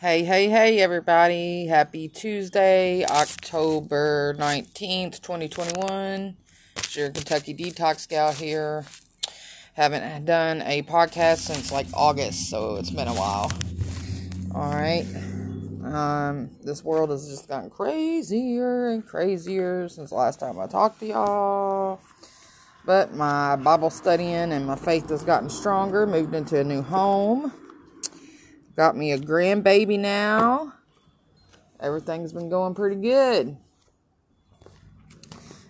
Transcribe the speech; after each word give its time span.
Hey, 0.00 0.24
hey, 0.24 0.48
hey, 0.48 0.80
everybody. 0.80 1.66
Happy 1.66 2.08
Tuesday, 2.08 3.04
October 3.04 4.34
19th, 4.38 5.20
2021. 5.20 6.38
It's 6.76 6.96
your 6.96 7.10
Kentucky 7.10 7.52
Detox 7.54 8.08
Gal 8.08 8.32
here. 8.32 8.86
Haven't 9.74 10.24
done 10.24 10.62
a 10.62 10.80
podcast 10.84 11.40
since 11.40 11.70
like 11.70 11.86
August, 11.92 12.48
so 12.48 12.76
it's 12.76 12.88
been 12.88 13.08
a 13.08 13.12
while. 13.12 13.52
Alright. 14.54 15.04
Um, 15.84 16.48
this 16.64 16.82
world 16.82 17.10
has 17.10 17.28
just 17.28 17.46
gotten 17.46 17.68
crazier 17.68 18.88
and 18.88 19.06
crazier 19.06 19.86
since 19.90 20.08
the 20.08 20.16
last 20.16 20.40
time 20.40 20.58
I 20.58 20.66
talked 20.66 21.00
to 21.00 21.06
y'all. 21.08 22.00
But 22.86 23.14
my 23.14 23.56
Bible 23.56 23.90
studying 23.90 24.50
and 24.50 24.64
my 24.64 24.76
faith 24.76 25.10
has 25.10 25.22
gotten 25.22 25.50
stronger, 25.50 26.06
moved 26.06 26.34
into 26.34 26.58
a 26.58 26.64
new 26.64 26.80
home 26.80 27.52
Got 28.80 28.96
me 28.96 29.12
a 29.12 29.18
grandbaby 29.18 29.98
now. 29.98 30.72
Everything's 31.80 32.32
been 32.32 32.48
going 32.48 32.74
pretty 32.74 32.96
good. 32.96 33.58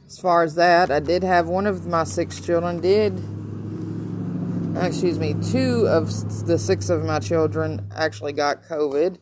As 0.06 0.16
far 0.20 0.44
as 0.44 0.54
that, 0.54 0.92
I 0.92 1.00
did 1.00 1.24
have 1.24 1.48
one 1.48 1.66
of 1.66 1.88
my 1.88 2.04
six 2.04 2.40
children 2.40 2.80
did 2.80 3.18
uh, 4.76 4.86
excuse 4.86 5.18
me, 5.18 5.34
two 5.50 5.88
of 5.88 6.06
the 6.46 6.56
six 6.56 6.88
of 6.88 7.04
my 7.04 7.18
children 7.18 7.84
actually 7.96 8.32
got 8.32 8.62
COVID. 8.62 9.18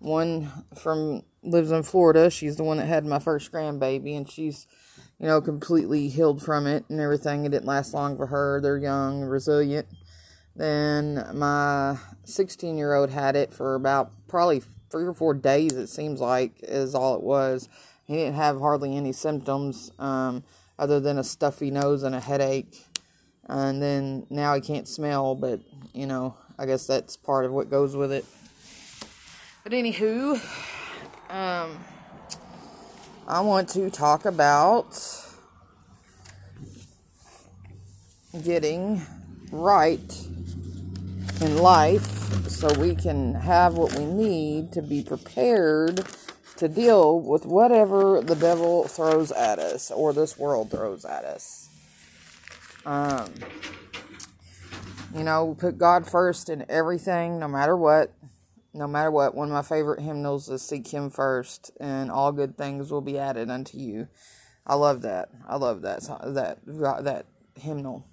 One 0.00 0.50
from 0.76 1.22
lives 1.44 1.70
in 1.70 1.84
Florida. 1.84 2.30
She's 2.30 2.56
the 2.56 2.64
one 2.64 2.78
that 2.78 2.86
had 2.86 3.06
my 3.06 3.20
first 3.20 3.52
grandbaby, 3.52 4.16
and 4.16 4.28
she's, 4.28 4.66
you 5.20 5.28
know, 5.28 5.40
completely 5.40 6.08
healed 6.08 6.42
from 6.42 6.66
it 6.66 6.86
and 6.88 6.98
everything. 6.98 7.44
It 7.44 7.50
didn't 7.50 7.66
last 7.66 7.94
long 7.94 8.16
for 8.16 8.26
her. 8.26 8.60
They're 8.60 8.78
young, 8.78 9.20
resilient. 9.20 9.86
Then 10.58 11.24
my 11.34 11.98
16 12.24 12.76
year 12.76 12.92
old 12.92 13.10
had 13.10 13.36
it 13.36 13.52
for 13.52 13.76
about 13.76 14.10
probably 14.26 14.60
three 14.90 15.04
or 15.04 15.14
four 15.14 15.32
days, 15.32 15.72
it 15.72 15.86
seems 15.86 16.20
like, 16.20 16.52
is 16.62 16.96
all 16.96 17.14
it 17.14 17.22
was. 17.22 17.68
He 18.06 18.14
didn't 18.14 18.34
have 18.34 18.58
hardly 18.58 18.96
any 18.96 19.12
symptoms 19.12 19.92
um, 20.00 20.42
other 20.76 20.98
than 20.98 21.16
a 21.16 21.22
stuffy 21.22 21.70
nose 21.70 22.02
and 22.02 22.12
a 22.12 22.20
headache. 22.20 22.86
And 23.44 23.80
then 23.80 24.26
now 24.30 24.56
he 24.56 24.60
can't 24.60 24.88
smell, 24.88 25.36
but 25.36 25.60
you 25.94 26.06
know, 26.06 26.34
I 26.58 26.66
guess 26.66 26.88
that's 26.88 27.16
part 27.16 27.44
of 27.44 27.52
what 27.52 27.70
goes 27.70 27.94
with 27.94 28.10
it. 28.10 28.24
But 29.62 29.70
anywho, 29.70 30.34
um, 31.30 31.78
I 33.28 33.40
want 33.42 33.68
to 33.70 33.90
talk 33.90 34.24
about 34.24 35.00
getting 38.42 39.02
right 39.52 40.28
in 41.40 41.58
life 41.58 42.02
so 42.48 42.72
we 42.80 42.94
can 42.94 43.34
have 43.34 43.74
what 43.74 43.94
we 43.94 44.04
need 44.04 44.72
to 44.72 44.82
be 44.82 45.02
prepared 45.02 46.04
to 46.56 46.68
deal 46.68 47.20
with 47.20 47.46
whatever 47.46 48.20
the 48.20 48.34
devil 48.34 48.88
throws 48.88 49.30
at 49.30 49.58
us 49.58 49.90
or 49.90 50.12
this 50.12 50.36
world 50.36 50.70
throws 50.70 51.04
at 51.04 51.24
us. 51.24 51.68
Um, 52.84 53.32
you 55.14 55.22
know, 55.22 55.56
put 55.58 55.78
God 55.78 56.10
first 56.10 56.48
in 56.48 56.66
everything, 56.68 57.38
no 57.38 57.48
matter 57.48 57.76
what. 57.76 58.12
No 58.74 58.86
matter 58.86 59.10
what, 59.10 59.34
one 59.34 59.48
of 59.48 59.54
my 59.54 59.62
favorite 59.62 60.00
hymnals 60.00 60.48
is 60.48 60.62
Seek 60.62 60.88
Him 60.88 61.10
First, 61.10 61.70
and 61.80 62.10
all 62.10 62.32
good 62.32 62.56
things 62.56 62.90
will 62.90 63.00
be 63.00 63.18
added 63.18 63.50
unto 63.50 63.78
you. 63.78 64.08
I 64.66 64.74
love 64.74 65.02
that. 65.02 65.30
I 65.48 65.56
love 65.56 65.82
that 65.82 66.02
that 66.22 66.58
that 66.66 67.26
hymnal 67.56 68.04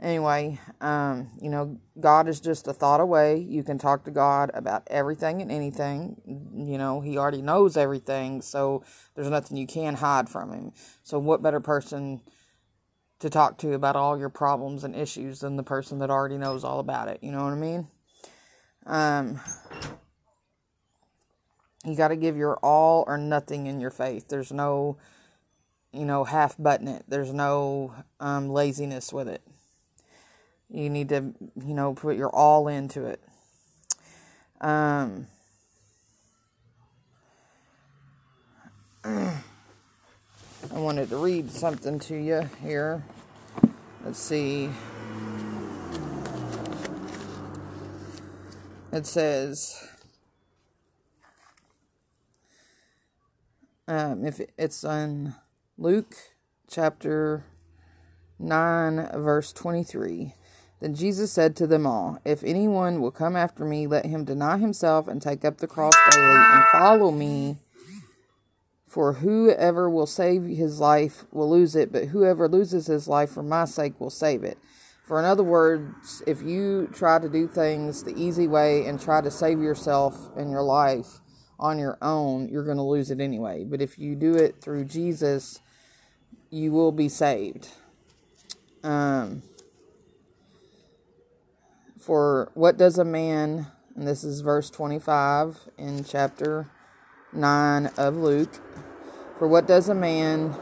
anyway, 0.00 0.58
um, 0.80 1.28
you 1.40 1.50
know, 1.50 1.78
God 1.98 2.28
is 2.28 2.40
just 2.40 2.66
a 2.66 2.72
thought 2.72 3.00
away. 3.00 3.38
You 3.38 3.62
can 3.62 3.78
talk 3.78 4.04
to 4.04 4.10
God 4.10 4.50
about 4.54 4.82
everything 4.88 5.42
and 5.42 5.52
anything. 5.52 6.16
You 6.54 6.78
know, 6.78 7.00
He 7.00 7.18
already 7.18 7.42
knows 7.42 7.76
everything, 7.76 8.42
so 8.42 8.82
there's 9.14 9.30
nothing 9.30 9.56
you 9.56 9.66
can 9.66 9.96
hide 9.96 10.28
from 10.28 10.52
Him. 10.52 10.72
So, 11.02 11.18
what 11.18 11.42
better 11.42 11.60
person 11.60 12.22
to 13.20 13.28
talk 13.28 13.58
to 13.58 13.74
about 13.74 13.96
all 13.96 14.18
your 14.18 14.30
problems 14.30 14.82
and 14.82 14.96
issues 14.96 15.40
than 15.40 15.56
the 15.56 15.62
person 15.62 15.98
that 15.98 16.10
already 16.10 16.38
knows 16.38 16.64
all 16.64 16.80
about 16.80 17.08
it? 17.08 17.18
You 17.22 17.32
know 17.32 17.44
what 17.44 17.52
I 17.52 17.56
mean? 17.56 17.86
Um, 18.86 19.40
you 21.84 21.96
got 21.96 22.08
to 22.08 22.16
give 22.16 22.36
your 22.36 22.56
all 22.62 23.04
or 23.06 23.18
nothing 23.18 23.66
in 23.66 23.80
your 23.80 23.90
faith. 23.90 24.28
There's 24.28 24.52
no, 24.52 24.98
you 25.92 26.04
know, 26.04 26.24
half 26.24 26.56
button 26.58 26.88
it. 26.88 27.04
There's 27.08 27.32
no 27.32 27.94
um, 28.18 28.48
laziness 28.48 29.12
with 29.12 29.28
it. 29.28 29.42
You 30.72 30.88
need 30.88 31.08
to, 31.08 31.34
you 31.64 31.74
know, 31.74 31.94
put 31.94 32.16
your 32.16 32.30
all 32.30 32.68
into 32.68 33.04
it. 33.04 33.20
Um, 34.60 35.26
I 39.04 39.42
wanted 40.72 41.10
to 41.10 41.16
read 41.16 41.50
something 41.50 41.98
to 42.00 42.14
you 42.14 42.48
here. 42.62 43.02
Let's 44.04 44.20
see. 44.20 44.70
It 48.92 49.06
says, 49.06 49.88
um, 53.88 54.24
if 54.24 54.40
it's 54.56 54.84
on 54.84 55.34
Luke 55.78 56.14
chapter 56.68 57.44
9, 58.38 59.10
verse 59.14 59.52
23. 59.52 60.34
Then 60.80 60.94
Jesus 60.94 61.30
said 61.30 61.54
to 61.56 61.66
them 61.66 61.86
all, 61.86 62.18
If 62.24 62.42
anyone 62.42 63.00
will 63.00 63.10
come 63.10 63.36
after 63.36 63.64
me, 63.64 63.86
let 63.86 64.06
him 64.06 64.24
deny 64.24 64.56
himself 64.56 65.06
and 65.08 65.20
take 65.20 65.44
up 65.44 65.58
the 65.58 65.66
cross 65.66 65.94
daily 66.10 66.26
and 66.26 66.64
follow 66.72 67.10
me. 67.10 67.58
For 68.86 69.14
whoever 69.14 69.88
will 69.88 70.06
save 70.06 70.44
his 70.44 70.80
life 70.80 71.24
will 71.30 71.48
lose 71.48 71.76
it, 71.76 71.92
but 71.92 72.06
whoever 72.06 72.48
loses 72.48 72.86
his 72.86 73.06
life 73.06 73.30
for 73.30 73.42
my 73.42 73.66
sake 73.66 74.00
will 74.00 74.10
save 74.10 74.42
it. 74.42 74.58
For, 75.04 75.18
in 75.18 75.24
other 75.24 75.44
words, 75.44 76.22
if 76.26 76.42
you 76.42 76.88
try 76.92 77.18
to 77.18 77.28
do 77.28 77.46
things 77.46 78.02
the 78.02 78.16
easy 78.16 78.48
way 78.48 78.86
and 78.86 79.00
try 79.00 79.20
to 79.20 79.30
save 79.30 79.60
yourself 79.60 80.30
and 80.36 80.50
your 80.50 80.62
life 80.62 81.20
on 81.58 81.78
your 81.78 81.98
own, 82.00 82.48
you're 82.48 82.64
going 82.64 82.78
to 82.78 82.82
lose 82.82 83.10
it 83.10 83.20
anyway. 83.20 83.64
But 83.64 83.82
if 83.82 83.98
you 83.98 84.14
do 84.16 84.34
it 84.34 84.62
through 84.62 84.86
Jesus, 84.86 85.60
you 86.50 86.72
will 86.72 86.92
be 86.92 87.08
saved. 87.08 87.68
Um, 88.82 89.42
for 92.10 92.50
what 92.54 92.76
does 92.76 92.98
a 92.98 93.04
man, 93.04 93.68
and 93.94 94.08
this 94.08 94.24
is 94.24 94.40
verse 94.40 94.68
25 94.68 95.70
in 95.78 96.02
chapter 96.02 96.68
9 97.32 97.86
of 97.96 98.16
Luke, 98.16 98.52
for 99.38 99.46
what 99.46 99.68
does 99.68 99.88
a 99.88 99.94
man 99.94 100.52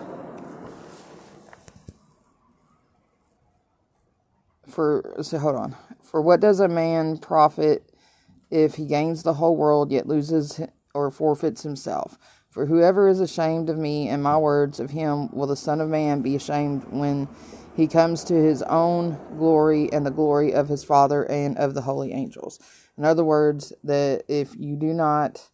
for 4.69 5.17
so 5.23 5.39
hold 5.39 5.57
on. 5.57 5.77
For 6.03 6.21
what 6.21 6.41
does 6.41 6.61
a 6.61 6.69
man 6.69 7.17
profit 7.17 7.95
if 8.51 8.75
he 8.75 8.85
gains 8.85 9.23
the 9.23 9.33
whole 9.33 9.57
world 9.57 9.91
yet 9.91 10.07
loses 10.07 10.61
or 10.93 11.11
forfeits 11.11 11.63
himself 11.63 12.19
for 12.51 12.67
whoever 12.67 13.09
is 13.09 13.21
ashamed 13.21 13.69
of 13.71 13.79
me 13.79 14.09
and 14.09 14.23
my 14.23 14.37
words 14.37 14.81
of 14.81 14.91
him 14.91 15.29
will 15.35 15.47
the 15.47 15.57
son 15.57 15.81
of 15.81 15.89
man 15.89 16.23
be 16.23 16.35
ashamed 16.35 16.85
when 16.91 17.29
he 17.77 17.87
comes 17.87 18.25
to 18.25 18.35
his 18.35 18.63
own 18.63 19.19
glory 19.37 19.93
and 19.93 20.05
the 20.05 20.11
glory 20.11 20.53
of 20.53 20.69
his 20.69 20.83
Father 20.83 21.23
and 21.25 21.57
of 21.59 21.75
the 21.75 21.83
holy 21.83 22.13
angels. 22.13 22.59
In 22.97 23.05
other 23.05 23.23
words, 23.23 23.73
that 23.85 24.25
if 24.27 24.57
you 24.57 24.77
do 24.77 24.93
not 24.93 25.51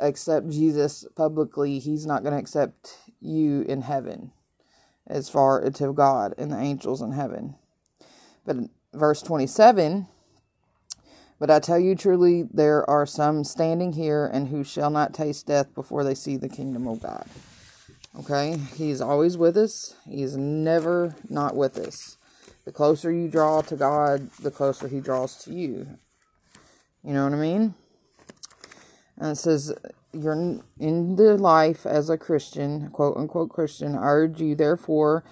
accept 0.00 0.50
Jesus 0.50 1.06
publicly, 1.14 1.78
he's 1.78 2.06
not 2.06 2.22
going 2.22 2.32
to 2.32 2.40
accept 2.40 2.98
you 3.20 3.62
in 3.62 3.82
heaven 3.82 4.32
as 5.06 5.28
far 5.28 5.62
as 5.62 5.74
to 5.74 5.92
God 5.92 6.34
and 6.36 6.50
the 6.50 6.58
angels 6.58 7.00
in 7.00 7.12
heaven. 7.12 7.54
But 8.44 8.56
verse 8.92 9.22
27 9.22 10.08
But 11.38 11.50
I 11.50 11.60
tell 11.60 11.78
you 11.78 11.94
truly, 11.94 12.44
there 12.52 12.88
are 12.88 13.04
some 13.04 13.44
standing 13.44 13.92
here 13.92 14.26
and 14.26 14.48
who 14.48 14.64
shall 14.64 14.90
not 14.90 15.12
taste 15.12 15.46
death 15.46 15.74
before 15.74 16.02
they 16.02 16.14
see 16.14 16.36
the 16.36 16.48
kingdom 16.48 16.88
of 16.88 17.02
God. 17.02 17.26
Okay? 18.18 18.56
He's 18.74 19.00
always 19.00 19.36
with 19.36 19.56
us. 19.56 19.94
He's 20.08 20.36
never 20.36 21.14
not 21.28 21.54
with 21.54 21.76
us. 21.76 22.16
The 22.64 22.72
closer 22.72 23.12
you 23.12 23.28
draw 23.28 23.60
to 23.62 23.76
God, 23.76 24.30
the 24.40 24.50
closer 24.50 24.88
He 24.88 25.00
draws 25.00 25.36
to 25.44 25.52
you. 25.52 25.98
You 27.04 27.12
know 27.12 27.24
what 27.24 27.34
I 27.34 27.36
mean? 27.36 27.74
And 29.18 29.32
it 29.32 29.36
says, 29.36 29.72
You're 30.12 30.60
in 30.78 31.16
the 31.16 31.36
life 31.38 31.86
as 31.86 32.10
a 32.10 32.18
Christian, 32.18 32.90
quote 32.90 33.16
unquote 33.16 33.50
Christian. 33.50 33.94
I 33.94 34.06
urge 34.06 34.40
you, 34.40 34.54
therefore, 34.54 35.22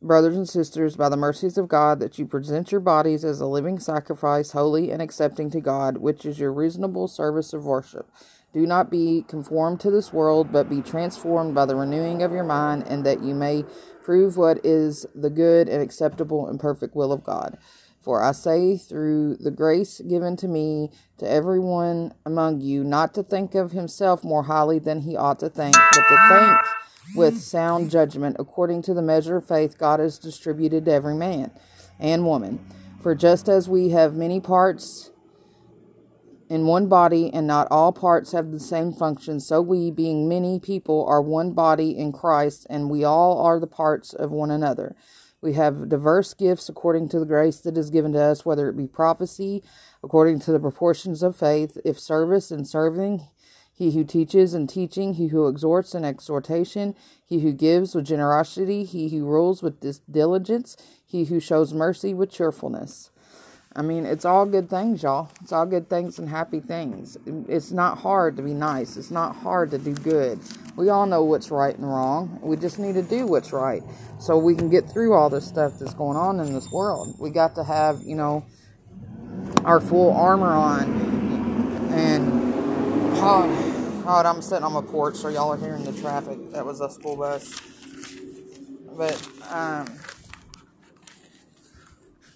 brothers 0.00 0.36
and 0.36 0.48
sisters, 0.48 0.96
by 0.96 1.08
the 1.08 1.16
mercies 1.16 1.58
of 1.58 1.68
God, 1.68 2.00
that 2.00 2.18
you 2.18 2.26
present 2.26 2.70
your 2.70 2.80
bodies 2.80 3.24
as 3.24 3.40
a 3.40 3.46
living 3.46 3.78
sacrifice, 3.78 4.52
holy 4.52 4.90
and 4.90 5.02
accepting 5.02 5.50
to 5.50 5.60
God, 5.60 5.98
which 5.98 6.24
is 6.24 6.38
your 6.38 6.52
reasonable 6.52 7.08
service 7.08 7.52
of 7.52 7.64
worship. 7.64 8.10
Do 8.54 8.66
not 8.66 8.90
be 8.90 9.24
conformed 9.28 9.80
to 9.80 9.90
this 9.90 10.12
world, 10.12 10.52
but 10.52 10.70
be 10.70 10.80
transformed 10.80 11.54
by 11.54 11.66
the 11.66 11.76
renewing 11.76 12.22
of 12.22 12.32
your 12.32 12.44
mind, 12.44 12.84
and 12.86 13.04
that 13.04 13.22
you 13.22 13.34
may 13.34 13.64
prove 14.02 14.36
what 14.36 14.64
is 14.64 15.04
the 15.14 15.30
good 15.30 15.68
and 15.68 15.82
acceptable 15.82 16.46
and 16.46 16.58
perfect 16.58 16.94
will 16.94 17.12
of 17.12 17.24
God. 17.24 17.58
For 18.00 18.22
I 18.22 18.32
say, 18.32 18.78
through 18.78 19.36
the 19.36 19.50
grace 19.50 20.00
given 20.00 20.36
to 20.36 20.48
me, 20.48 20.90
to 21.18 21.28
everyone 21.28 22.14
among 22.24 22.62
you, 22.62 22.84
not 22.84 23.12
to 23.14 23.22
think 23.22 23.54
of 23.54 23.72
himself 23.72 24.24
more 24.24 24.44
highly 24.44 24.78
than 24.78 25.00
he 25.00 25.16
ought 25.16 25.40
to 25.40 25.50
think, 25.50 25.74
but 25.74 26.08
to 26.08 26.28
think 26.30 26.87
with 27.14 27.40
sound 27.40 27.90
judgment, 27.90 28.36
according 28.38 28.82
to 28.82 28.94
the 28.94 29.02
measure 29.02 29.36
of 29.36 29.46
faith 29.46 29.78
God 29.78 30.00
has 30.00 30.18
distributed 30.18 30.84
to 30.84 30.92
every 30.92 31.14
man 31.14 31.50
and 31.98 32.26
woman. 32.26 32.64
For 33.02 33.14
just 33.14 33.48
as 33.48 33.68
we 33.68 33.90
have 33.90 34.14
many 34.14 34.40
parts 34.40 35.10
in 36.48 36.66
one 36.66 36.88
body, 36.88 37.30
and 37.32 37.46
not 37.46 37.68
all 37.70 37.92
parts 37.92 38.32
have 38.32 38.50
the 38.50 38.60
same 38.60 38.92
function, 38.92 39.38
so 39.38 39.60
we, 39.60 39.90
being 39.90 40.28
many 40.28 40.58
people, 40.58 41.04
are 41.06 41.20
one 41.20 41.52
body 41.52 41.96
in 41.96 42.10
Christ, 42.10 42.66
and 42.70 42.88
we 42.88 43.04
all 43.04 43.38
are 43.40 43.60
the 43.60 43.66
parts 43.66 44.14
of 44.14 44.30
one 44.30 44.50
another. 44.50 44.96
We 45.40 45.52
have 45.52 45.88
diverse 45.88 46.34
gifts 46.34 46.68
according 46.68 47.10
to 47.10 47.20
the 47.20 47.26
grace 47.26 47.58
that 47.60 47.76
is 47.76 47.90
given 47.90 48.12
to 48.14 48.20
us, 48.20 48.44
whether 48.44 48.68
it 48.68 48.76
be 48.76 48.88
prophecy, 48.88 49.62
according 50.02 50.40
to 50.40 50.52
the 50.52 50.58
proportions 50.58 51.22
of 51.22 51.36
faith, 51.36 51.78
if 51.84 51.98
service 52.00 52.50
and 52.50 52.66
serving, 52.66 53.22
he 53.78 53.92
who 53.92 54.02
teaches 54.02 54.54
and 54.54 54.68
teaching, 54.68 55.14
he 55.14 55.28
who 55.28 55.46
exhorts 55.46 55.94
in 55.94 56.04
exhortation, 56.04 56.96
he 57.24 57.38
who 57.40 57.52
gives 57.52 57.94
with 57.94 58.06
generosity, 58.06 58.82
he 58.82 59.08
who 59.10 59.24
rules 59.24 59.62
with 59.62 59.80
diligence, 60.10 60.76
he 61.06 61.26
who 61.26 61.38
shows 61.38 61.72
mercy 61.72 62.12
with 62.12 62.32
cheerfulness. 62.32 63.12
I 63.76 63.82
mean, 63.82 64.04
it's 64.04 64.24
all 64.24 64.46
good 64.46 64.68
things, 64.68 65.04
y'all. 65.04 65.30
It's 65.40 65.52
all 65.52 65.64
good 65.64 65.88
things 65.88 66.18
and 66.18 66.28
happy 66.28 66.58
things. 66.58 67.16
It's 67.46 67.70
not 67.70 67.98
hard 67.98 68.36
to 68.38 68.42
be 68.42 68.52
nice. 68.52 68.96
It's 68.96 69.12
not 69.12 69.36
hard 69.36 69.70
to 69.70 69.78
do 69.78 69.94
good. 69.94 70.40
We 70.74 70.88
all 70.88 71.06
know 71.06 71.22
what's 71.22 71.52
right 71.52 71.76
and 71.76 71.86
wrong. 71.86 72.40
We 72.42 72.56
just 72.56 72.80
need 72.80 72.94
to 72.94 73.02
do 73.02 73.28
what's 73.28 73.52
right 73.52 73.84
so 74.18 74.36
we 74.36 74.56
can 74.56 74.70
get 74.70 74.90
through 74.90 75.14
all 75.14 75.30
this 75.30 75.46
stuff 75.46 75.78
that's 75.78 75.94
going 75.94 76.16
on 76.16 76.40
in 76.40 76.52
this 76.52 76.68
world. 76.72 77.14
We 77.20 77.30
got 77.30 77.54
to 77.54 77.62
have, 77.62 78.02
you 78.02 78.16
know, 78.16 78.44
our 79.64 79.78
full 79.78 80.12
armor 80.16 80.52
on. 80.52 81.92
And, 81.92 82.32
oh, 83.20 83.67
oh 84.08 84.22
I'm 84.22 84.40
sitting 84.40 84.64
on 84.64 84.72
my 84.72 84.80
porch, 84.80 85.16
so 85.16 85.28
y'all 85.28 85.52
are 85.52 85.58
hearing 85.58 85.84
the 85.84 85.92
traffic. 85.92 86.50
That 86.52 86.64
was 86.64 86.80
a 86.80 86.90
school 86.90 87.16
bus. 87.16 87.60
But, 88.96 89.28
um, 89.50 89.86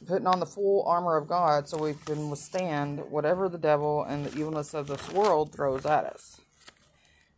putting 0.07 0.27
on 0.27 0.39
the 0.39 0.47
full 0.47 0.85
armor 0.87 1.17
of 1.17 1.27
God 1.27 1.69
so 1.69 1.79
we 1.79 1.95
can 2.05 2.29
withstand 2.29 3.01
whatever 3.11 3.49
the 3.49 3.59
devil 3.59 4.05
and 4.05 4.27
the 4.27 4.39
evilness 4.39 4.75
of 4.75 4.87
this 4.87 5.11
world 5.11 5.53
throws 5.53 5.87
at 5.87 6.05
us. 6.05 6.41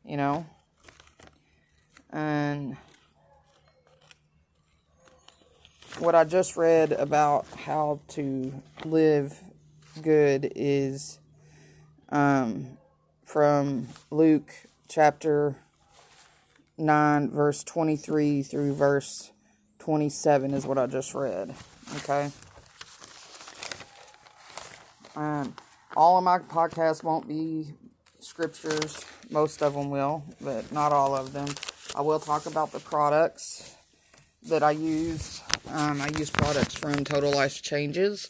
You 0.04 0.16
know? 0.16 0.46
And 2.10 2.76
what 6.00 6.16
I 6.16 6.24
just 6.24 6.56
read 6.56 6.90
about 6.90 7.46
how 7.66 8.00
to 8.08 8.52
live 8.84 9.38
good 10.02 10.52
is 10.56 11.20
um, 12.08 12.78
from 13.24 13.88
Luke 14.10 14.52
chapter 14.88 15.56
9, 16.78 17.30
verse 17.30 17.64
23 17.64 18.42
through 18.42 18.74
verse 18.74 19.32
27 19.78 20.54
is 20.54 20.66
what 20.66 20.78
I 20.78 20.86
just 20.86 21.14
read. 21.14 21.54
Okay? 21.96 22.30
Um, 25.16 25.54
all 25.96 26.18
of 26.18 26.24
my 26.24 26.38
podcasts 26.38 27.02
won't 27.02 27.28
be 27.28 27.74
scriptures. 28.18 29.04
Most 29.30 29.62
of 29.62 29.74
them 29.74 29.90
will, 29.90 30.24
but 30.40 30.70
not 30.72 30.92
all 30.92 31.14
of 31.14 31.32
them. 31.32 31.48
I 31.94 32.00
will 32.00 32.18
talk 32.18 32.46
about 32.46 32.72
the 32.72 32.80
products 32.80 33.76
that 34.48 34.62
I 34.62 34.72
use. 34.72 35.42
Um, 35.70 36.00
I 36.00 36.08
use 36.18 36.30
products 36.30 36.74
from 36.74 37.04
Total 37.04 37.30
Life 37.30 37.62
Changes. 37.62 38.28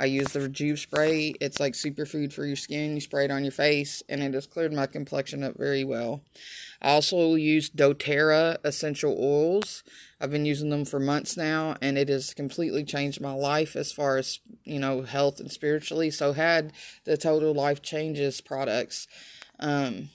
I 0.00 0.06
use 0.06 0.28
the 0.28 0.40
Rejuve 0.40 0.78
spray. 0.78 1.34
It's 1.42 1.60
like 1.60 1.74
superfood 1.74 2.32
for 2.32 2.46
your 2.46 2.56
skin. 2.56 2.94
You 2.94 3.02
spray 3.02 3.26
it 3.26 3.30
on 3.30 3.44
your 3.44 3.52
face, 3.52 4.02
and 4.08 4.22
it 4.22 4.32
has 4.32 4.46
cleared 4.46 4.72
my 4.72 4.86
complexion 4.86 5.44
up 5.44 5.58
very 5.58 5.84
well. 5.84 6.22
I 6.80 6.92
also 6.92 7.34
use 7.34 7.68
doTERRA 7.68 8.56
essential 8.64 9.14
oils. 9.20 9.84
I've 10.18 10.30
been 10.30 10.46
using 10.46 10.70
them 10.70 10.86
for 10.86 10.98
months 10.98 11.36
now, 11.36 11.76
and 11.82 11.98
it 11.98 12.08
has 12.08 12.32
completely 12.32 12.82
changed 12.82 13.20
my 13.20 13.34
life 13.34 13.76
as 13.76 13.92
far 13.92 14.16
as 14.16 14.40
you 14.64 14.78
know 14.78 15.02
health 15.02 15.38
and 15.38 15.52
spiritually. 15.52 16.10
So 16.10 16.32
had 16.32 16.72
the 17.04 17.18
Total 17.18 17.52
Life 17.52 17.82
Changes 17.82 18.40
products, 18.40 19.06
um, 19.58 20.08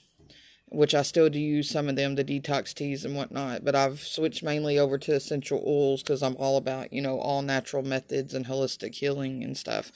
which 0.75 0.93
I 0.93 1.03
still 1.03 1.29
do 1.29 1.39
use 1.39 1.69
some 1.69 1.87
of 1.87 1.95
them, 1.95 2.15
the 2.15 2.23
detox 2.23 2.73
teas 2.73 3.05
and 3.05 3.15
whatnot. 3.15 3.63
But 3.63 3.75
I've 3.75 3.99
switched 3.99 4.43
mainly 4.43 4.77
over 4.77 4.97
to 4.97 5.15
essential 5.15 5.63
oils 5.65 6.03
because 6.03 6.21
I'm 6.21 6.35
all 6.37 6.57
about 6.57 6.91
you 6.91 7.01
know 7.01 7.19
all 7.19 7.41
natural 7.41 7.81
methods 7.81 8.33
and 8.33 8.45
holistic 8.45 8.93
healing 8.93 9.43
and 9.43 9.57
stuff, 9.57 9.91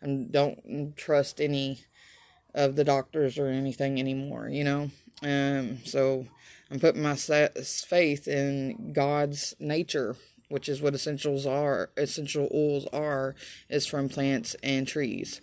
and 0.00 0.30
don't 0.30 0.96
trust 0.96 1.40
any 1.40 1.84
of 2.54 2.76
the 2.76 2.84
doctors 2.84 3.38
or 3.38 3.46
anything 3.46 3.98
anymore. 3.98 4.48
You 4.48 4.64
know, 4.64 4.90
um, 5.22 5.78
so 5.84 6.26
I'm 6.70 6.78
putting 6.78 7.02
my 7.02 7.16
faith 7.16 8.28
in 8.28 8.92
God's 8.92 9.54
nature, 9.58 10.14
which 10.48 10.68
is 10.68 10.80
what 10.80 10.94
essentials 10.94 11.44
are. 11.44 11.90
Essential 11.96 12.48
oils 12.54 12.86
are 12.92 13.34
is 13.68 13.86
from 13.86 14.08
plants 14.08 14.54
and 14.62 14.86
trees. 14.86 15.40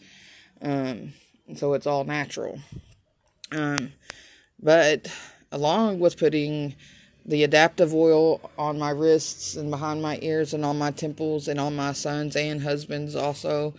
Um, 0.62 1.14
so 1.56 1.74
it's 1.74 1.88
all 1.88 2.06
natural. 2.06 2.60
Um, 3.52 3.94
but 4.62 5.08
along 5.52 6.00
with 6.00 6.18
putting 6.18 6.76
the 7.26 7.46
Adaptiv 7.46 7.94
oil 7.94 8.40
on 8.58 8.80
my 8.80 8.90
wrists 8.90 9.56
and 9.56 9.70
behind 9.70 10.02
my 10.02 10.18
ears 10.22 10.54
and 10.54 10.64
on 10.64 10.78
my 10.78 10.92
temples 10.92 11.48
and 11.48 11.60
on 11.60 11.76
my 11.76 11.92
sons 11.92 12.36
and 12.36 12.62
husbands 12.62 13.16
also 13.16 13.74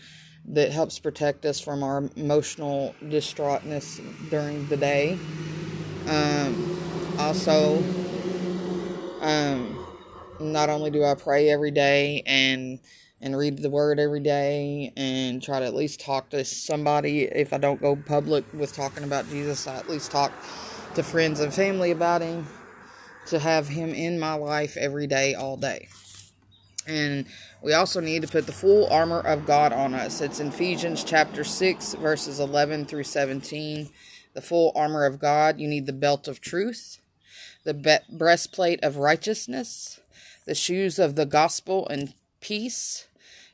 that 0.47 0.71
helps 0.71 0.99
protect 0.99 1.45
us 1.45 1.61
from 1.61 1.83
our 1.83 2.09
emotional 2.17 2.95
distraughtness 3.09 4.01
during 4.31 4.67
the 4.69 4.77
day. 4.77 5.19
Um, 6.09 7.17
also, 7.19 7.83
um, 9.21 9.87
not 10.41 10.71
only 10.71 10.91
do 10.91 11.05
I 11.05 11.15
pray 11.15 11.51
every 11.51 11.71
day 11.71 12.23
and 12.27 12.79
and 13.21 13.37
read 13.37 13.59
the 13.59 13.71
word 13.71 13.99
every 13.99 14.21
day 14.21 14.93
and 14.97 15.43
try 15.43 15.59
to 15.59 15.67
at 15.67 15.75
least 15.75 16.01
talk 16.01 16.31
to 16.31 16.45
somebody 16.45 17.25
if 17.25 17.53
I 17.53 17.59
don't 17.59 17.81
go 17.81 17.97
public 17.97 18.45
with 18.55 18.73
talking 18.73 19.03
about 19.03 19.29
Jesus, 19.29 19.67
I 19.67 19.75
at 19.77 19.89
least 19.89 20.13
talk 20.13 20.33
to 20.99 21.05
friends 21.05 21.39
and 21.39 21.55
family 21.55 21.93
about 21.93 22.23
him 22.23 22.45
to 23.25 23.39
have 23.39 23.69
him 23.69 23.91
in 23.91 24.19
my 24.19 24.35
life 24.35 24.77
every 24.77 25.07
day 25.07 25.33
all 25.33 25.57
day. 25.57 25.89
And 26.89 27.27
we 27.63 27.73
also 27.73 28.01
need 28.01 28.23
to 28.23 28.29
put 28.29 28.47
the 28.47 28.53
full 28.53 28.89
armor 28.91 29.21
of 29.21 29.47
God 29.47 29.73
on 29.73 29.95
us. 29.95 30.21
It's 30.21 30.41
in 30.41 30.49
Ephesians 30.49 31.05
chapter 31.05 31.45
6 31.45 31.95
verses 31.95 32.41
11 32.41 32.87
through 32.87 33.05
17. 33.05 33.91
The 34.35 34.41
full 34.41 34.73
armor 34.75 35.05
of 35.05 35.21
God, 35.21 35.61
you 35.61 35.69
need 35.69 35.87
the 35.87 35.93
belt 35.93 36.27
of 36.27 36.41
truth 36.41 36.99
the 37.63 37.75
be- 37.75 38.17
breastplate 38.17 38.83
of 38.83 38.97
righteousness, 38.97 40.01
the 40.47 40.55
shoes 40.55 40.99
of 40.99 41.17
the 41.17 41.27
gospel 41.27 41.87
and 41.89 42.15
peace, 42.41 43.08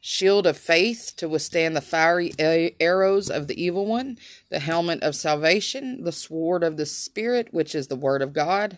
shield 0.07 0.47
of 0.47 0.59
faith 0.59 1.15
to 1.17 1.27
withstand 1.27 1.75
the 1.75 1.81
fiery 1.81 2.31
arrows 2.79 3.31
of 3.31 3.49
the 3.49 3.65
evil 3.65 3.87
one, 3.87 4.19
the 4.51 4.59
helmet 4.59 5.03
of 5.03 5.17
salvation, 5.17 6.05
the 6.05 6.13
sword 6.13 6.63
of 6.63 6.77
the 6.77 6.85
Spirit, 6.85 7.49
which 7.53 7.75
is 7.75 7.87
the 7.87 7.97
word 7.97 8.21
of 8.21 8.35
God. 8.35 8.77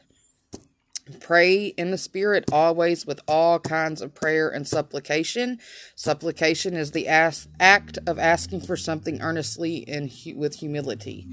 Pray 1.19 1.67
in 1.67 1.91
the 1.91 1.99
Spirit 1.99 2.45
always 2.53 3.05
with 3.05 3.19
all 3.27 3.59
kinds 3.59 4.01
of 4.01 4.15
prayer 4.15 4.49
and 4.49 4.69
supplication. 4.69 5.59
Supplication 5.97 6.75
is 6.75 6.93
the 6.93 7.09
act 7.09 7.99
of 8.07 8.21
asking 8.21 8.61
for 8.61 8.77
something 8.77 9.21
earnestly 9.21 9.85
and 9.89 10.09
hu- 10.09 10.37
with 10.37 10.61
humility. 10.61 11.27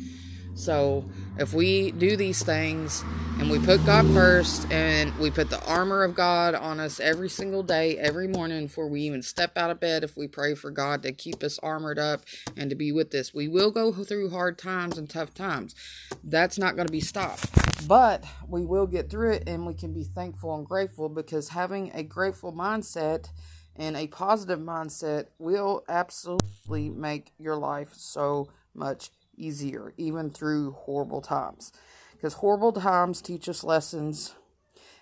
So 0.56 1.04
if 1.38 1.54
we 1.54 1.92
do 1.92 2.16
these 2.16 2.44
things 2.44 3.04
and 3.40 3.50
we 3.50 3.60
put 3.60 3.84
God 3.86 4.06
first 4.14 4.70
and 4.72 5.16
we 5.18 5.32
put 5.32 5.50
the 5.50 5.64
armor 5.66 6.04
of 6.04 6.14
God 6.14 6.54
on 6.54 6.80
us 6.80 7.00
every 7.00 7.30
single 7.30 7.64
day, 7.64 7.98
every 7.98 8.28
morning 8.28 8.68
before 8.68 8.88
we 8.88 9.02
even 9.02 9.24
step 9.24 9.58
out 9.58 9.72
of 9.72 9.80
bed, 9.80 10.04
if 10.04 10.16
we 10.16 10.28
pray 10.28 10.54
for 10.54 10.70
God 10.70 11.02
to 11.04 11.12
keep 11.12 11.44
us 11.44 11.60
armored 11.60 11.98
up 11.98 12.22
and 12.56 12.70
to 12.70 12.76
be 12.76 12.92
with 12.92 13.14
us, 13.16 13.34
we 13.34 13.48
will 13.48 13.72
go 13.72 13.92
through 13.92 14.30
hard 14.30 14.58
times 14.58 14.98
and 14.98 15.10
tough 15.10 15.34
times. 15.34 15.76
That's 16.24 16.58
not 16.58 16.76
going 16.76 16.88
to 16.88 16.92
be 16.92 17.02
stopped. 17.02 17.50
But 17.88 18.24
we 18.48 18.64
will 18.64 18.88
get 18.88 19.10
through 19.10 19.34
it 19.34 19.44
and 19.48 19.66
we 19.66 19.74
can 19.74 19.92
be 19.92 20.04
thankful 20.04 20.56
and 20.56 20.66
grateful 20.66 21.10
because 21.10 21.50
having 21.50 21.92
a 21.94 22.04
grateful 22.04 22.54
mindset 22.54 23.30
and 23.76 23.98
a 23.98 24.08
positive 24.08 24.60
mindset 24.60 25.26
will 25.40 25.84
absolutely 25.90 26.90
make 26.90 27.34
your 27.40 27.56
life 27.56 27.90
so 27.94 28.50
much 28.76 29.10
easier, 29.38 29.94
even 29.98 30.30
through 30.32 30.72
horrible 30.72 31.22
times. 31.22 31.72
Because 32.14 32.36
horrible 32.36 32.74
times 32.74 33.22
teach 33.22 33.50
us 33.50 33.64
lessons 33.64 34.36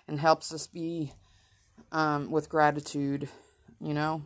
and 0.08 0.20
helps 0.20 0.52
us 0.52 0.66
be 0.66 1.12
um, 1.92 2.30
with 2.30 2.48
gratitude, 2.50 3.28
you 3.80 3.94
know. 3.94 4.22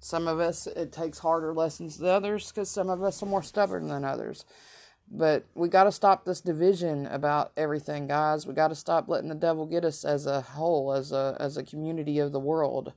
Some 0.00 0.28
of 0.28 0.40
us, 0.40 0.66
it 0.66 0.92
takes 0.92 1.20
harder 1.20 1.54
lessons 1.54 1.98
than 1.98 2.08
others 2.10 2.50
because 2.52 2.70
some 2.70 2.90
of 2.90 3.02
us 3.02 3.22
are 3.22 3.26
more 3.26 3.42
stubborn 3.42 3.88
than 3.88 4.04
others. 4.04 4.44
But 5.10 5.46
we 5.54 5.68
got 5.68 5.84
to 5.84 5.92
stop 5.92 6.24
this 6.24 6.40
division 6.40 7.06
about 7.06 7.52
everything, 7.56 8.06
guys. 8.08 8.46
We 8.46 8.54
got 8.54 8.68
to 8.68 8.74
stop 8.76 9.08
letting 9.08 9.28
the 9.28 9.34
devil 9.36 9.66
get 9.66 9.84
us 9.84 10.04
as 10.04 10.26
a 10.26 10.40
whole, 10.42 10.92
as 10.92 11.12
a 11.12 11.36
as 11.40 11.56
a 11.56 11.64
community 11.64 12.18
of 12.20 12.32
the 12.32 12.40
world 12.40 12.92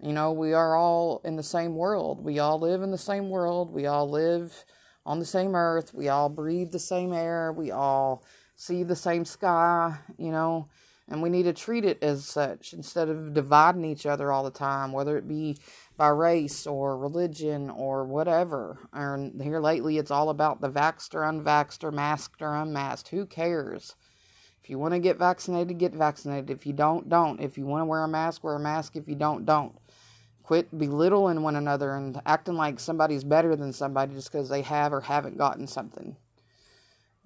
You 0.00 0.12
know, 0.12 0.32
we 0.32 0.52
are 0.52 0.76
all 0.76 1.22
in 1.24 1.36
the 1.36 1.42
same 1.42 1.76
world. 1.76 2.24
We 2.24 2.38
all 2.38 2.60
live 2.60 2.82
in 2.82 2.90
the 2.90 2.98
same 2.98 3.30
world. 3.30 3.72
We 3.72 3.86
all 3.86 4.08
live 4.10 4.64
on 5.06 5.18
the 5.18 5.24
same 5.24 5.54
earth. 5.54 5.92
We 5.94 6.08
all 6.08 6.28
breathe 6.28 6.72
the 6.72 6.78
same 6.78 7.12
air. 7.12 7.52
We 7.52 7.70
all 7.70 8.24
see 8.56 8.82
the 8.82 8.96
same 8.96 9.24
sky, 9.24 9.98
you 10.16 10.30
know, 10.30 10.68
and 11.08 11.22
we 11.22 11.28
need 11.28 11.42
to 11.42 11.52
treat 11.52 11.84
it 11.84 12.02
as 12.02 12.24
such 12.24 12.72
instead 12.72 13.08
of 13.08 13.34
dividing 13.34 13.84
each 13.84 14.06
other 14.06 14.32
all 14.32 14.44
the 14.44 14.50
time, 14.50 14.92
whether 14.92 15.18
it 15.18 15.28
be 15.28 15.58
by 15.96 16.08
race 16.08 16.66
or 16.66 16.96
religion 16.96 17.68
or 17.70 18.04
whatever. 18.04 18.78
And 18.92 19.40
here 19.42 19.60
lately, 19.60 19.98
it's 19.98 20.10
all 20.10 20.30
about 20.30 20.60
the 20.60 20.70
vaxxed 20.70 21.14
or 21.14 21.20
unvaxxed 21.20 21.84
or 21.84 21.92
masked 21.92 22.42
or 22.42 22.54
unmasked. 22.54 23.08
Who 23.08 23.26
cares? 23.26 23.96
If 24.62 24.70
you 24.70 24.78
want 24.78 24.94
to 24.94 24.98
get 24.98 25.18
vaccinated, 25.18 25.76
get 25.76 25.92
vaccinated. 25.92 26.48
If 26.48 26.64
you 26.64 26.72
don't, 26.72 27.06
don't. 27.10 27.38
If 27.38 27.58
you 27.58 27.66
want 27.66 27.82
to 27.82 27.86
wear 27.86 28.02
a 28.02 28.08
mask, 28.08 28.42
wear 28.42 28.54
a 28.54 28.60
mask. 28.60 28.96
If 28.96 29.06
you 29.06 29.14
don't, 29.14 29.44
don't. 29.44 29.74
Quit 30.44 30.76
belittling 30.76 31.42
one 31.42 31.56
another 31.56 31.94
and 31.94 32.20
acting 32.26 32.54
like 32.54 32.78
somebody's 32.78 33.24
better 33.24 33.56
than 33.56 33.72
somebody 33.72 34.14
just 34.14 34.30
because 34.30 34.48
they 34.48 34.62
have 34.62 34.92
or 34.92 35.00
haven't 35.00 35.38
gotten 35.38 35.66
something. 35.66 36.16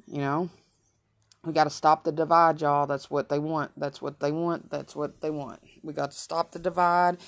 You 0.06 0.18
know? 0.18 0.50
We 1.44 1.52
got 1.52 1.64
to 1.64 1.70
stop 1.70 2.04
the 2.04 2.12
divide, 2.12 2.60
y'all. 2.60 2.86
That's 2.86 3.10
what 3.10 3.28
they 3.28 3.38
want. 3.38 3.72
That's 3.76 4.00
what 4.00 4.20
they 4.20 4.30
want. 4.30 4.70
That's 4.70 4.94
what 4.94 5.20
they 5.20 5.30
want. 5.30 5.60
We 5.82 5.92
got 5.92 6.12
to 6.12 6.16
stop 6.16 6.52
the 6.52 6.58
divide 6.58 7.18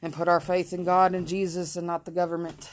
and 0.00 0.12
put 0.12 0.28
our 0.28 0.40
faith 0.40 0.72
in 0.72 0.84
God 0.84 1.14
and 1.14 1.28
Jesus 1.28 1.76
and 1.76 1.86
not 1.86 2.04
the 2.04 2.10
government. 2.10 2.70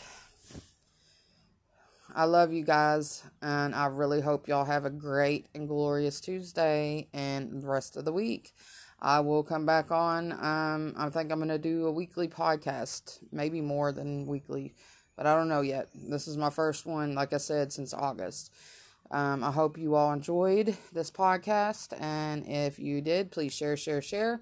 I 2.16 2.24
love 2.24 2.52
you 2.52 2.64
guys, 2.64 3.24
and 3.42 3.76
I 3.76 3.86
really 3.86 4.22
hope 4.22 4.48
y'all 4.48 4.66
have 4.66 4.84
a 4.84 4.90
great 4.90 5.48
and 5.54 5.68
glorious 5.68 6.20
Tuesday 6.20 7.08
and 7.14 7.62
the 7.62 7.68
rest 7.68 7.98
of 7.98 8.06
the 8.06 8.12
week. 8.12 8.52
I 9.02 9.22
will 9.22 9.44
come 9.44 9.66
back 9.66 9.92
on. 9.92 10.34
Um, 10.34 10.94
I 10.98 11.10
think 11.10 11.32
I'm 11.32 11.40
going 11.40 11.50
to 11.50 11.58
do 11.58 11.88
a 11.88 11.92
weekly 11.92 12.28
podcast, 12.28 13.20
maybe 13.32 13.62
more 13.62 13.92
than 13.92 14.28
weekly, 14.28 14.74
but 15.16 15.26
I 15.26 15.36
don't 15.36 15.48
know 15.48 15.62
yet. 15.62 15.88
This 15.94 16.28
is 16.28 16.38
my 16.38 16.50
first 16.50 16.86
one, 16.86 17.16
like 17.16 17.32
I 17.32 17.38
said, 17.38 17.72
since 17.72 17.94
August. 17.94 18.52
Um, 19.12 19.44
I 19.44 19.52
hope 19.52 19.78
you 19.78 19.96
all 19.96 20.12
enjoyed 20.12 20.78
this 20.94 21.10
podcast, 21.10 22.00
and 22.00 22.46
if 22.48 22.78
you 22.78 23.02
did, 23.02 23.32
please 23.32 23.54
share, 23.54 23.78
share, 23.78 24.02
share. 24.02 24.42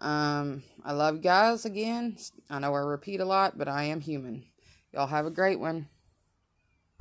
Um, 0.00 0.62
I 0.84 0.92
love 0.92 1.16
you 1.16 1.20
guys 1.20 1.64
again. 1.64 2.16
I 2.48 2.60
know 2.60 2.74
I 2.74 2.78
repeat 2.78 3.20
a 3.20 3.26
lot, 3.26 3.58
but 3.58 3.68
I 3.68 3.84
am 3.84 4.00
human. 4.00 4.44
Y'all 4.94 5.08
have 5.08 5.26
a 5.26 5.30
great 5.30 5.60
one. 5.60 5.88